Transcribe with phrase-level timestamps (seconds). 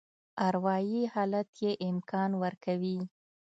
[0.47, 2.99] اروایي حالت یې امکان ورکوي.